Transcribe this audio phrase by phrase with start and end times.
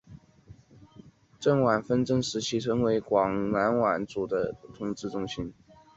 [1.39, 5.53] 郑阮纷争时期成为广南阮主的统治中心。